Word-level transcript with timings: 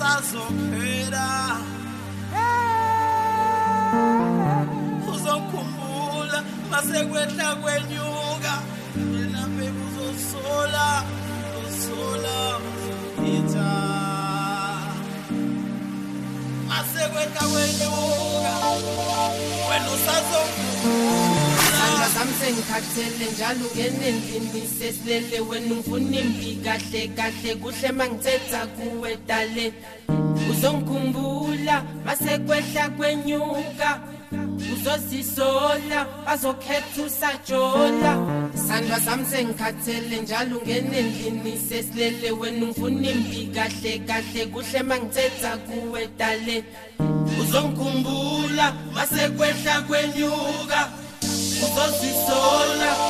asazophela 0.00 1.56
uzokhumbula 5.12 6.38
masekwehla 6.70 7.48
kwenyuka. 7.62 8.54
Wena 8.96 9.42
baby 9.56 9.80
uzosola 9.88 10.86
uzosola 11.58 12.58
uzokitha 12.68 13.70
masekwehla 16.68 17.42
kwenyuka. 17.52 18.54
Wena 19.68 19.88
usazokhumbula 19.96 20.69
Sandra 22.20 22.34
zami 22.34 22.54
sengikhathele 22.54 23.32
njalo 23.32 23.66
ngenendlini 23.74 24.62
sesilele 24.78 25.40
wena 25.40 25.74
ungifuna 25.74 26.20
imbi 26.20 26.60
kahle 26.64 27.08
kahle 27.16 27.54
kuhle 27.54 27.92
mangithetha 27.92 28.66
kuwe 28.66 29.16
dale. 29.26 29.72
Uzongikhumbula 30.50 31.84
masekwehla 32.04 32.88
kwenyuka. 32.88 34.00
Uzozisola 34.72 36.06
bazokhetha 36.26 37.02
usajola. 37.06 38.12
Sandwa 38.68 38.98
zami 38.98 39.24
sengikhathele 39.26 40.20
njalo 40.20 40.60
ngenendlini 40.60 41.58
sesilele 41.68 42.30
wena 42.30 42.64
ungifuna 42.64 43.10
imbi 43.10 43.50
kahle 43.54 43.98
kahle 43.98 44.46
kuhle 44.46 44.82
mangithetha 44.82 45.56
kuwe 45.56 46.08
dale. 46.18 46.64
Uzongikhumbula 47.40 48.74
masekwehla 48.94 49.80
kwenyuka. 49.80 50.99
Uzozisola 51.64 53.09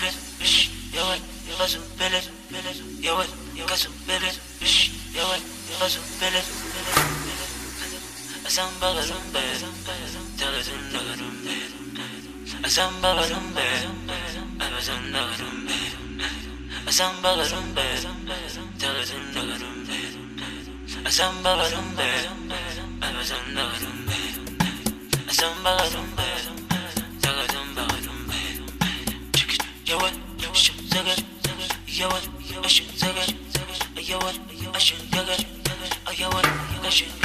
bilir 0.00 0.14
iş 0.44 0.70
yavaş 0.96 1.18
yavaşım 1.50 1.82
bilir 2.00 2.30
bilir 2.50 3.02
yavaş 3.02 3.26
yavaşım 3.56 3.92
bilir 4.08 4.34
iş 4.64 4.92
yavaş 5.16 5.40
yavaşım 5.72 6.02
bilir 6.20 6.30
bilir 6.32 6.96
bilir 7.24 7.50
sen 8.48 8.68
bakarım 8.80 9.34
be 9.34 9.40
Telesin 10.38 10.72
bakarım 10.94 11.46
be 11.46 12.68
Sen 12.68 13.02
bakarım 13.02 13.56
be 13.56 13.62
Evesin 14.66 15.12
bakarım 15.12 15.68
be 15.68 15.72
Sen 16.90 17.22
bakarım 17.22 17.76
be 17.76 17.82
Telesin 18.78 19.34
bakarım 19.34 19.88
be 19.88 21.10
Sen 21.10 21.44
bakarım 21.44 21.98
be 21.98 22.10
Evesin 23.10 23.56
bakarım 23.56 24.06
be 24.08 24.16
Sen 25.30 25.64
bakarım 25.64 26.16
be 26.18 26.39
yawan 29.90 30.14
ashin 30.52 30.76
zagar 30.92 31.18
yawan 31.98 32.22
ashin 32.64 32.86
zagar 33.00 33.26
yawan 34.10 34.36
ashin 34.78 34.98
zagar 35.10 35.40
yawan 36.20 36.46
ashin 36.86 37.19